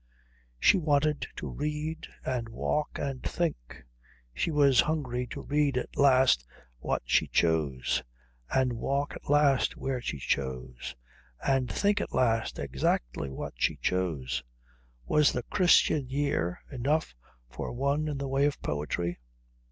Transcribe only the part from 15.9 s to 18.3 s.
Year enough for one in the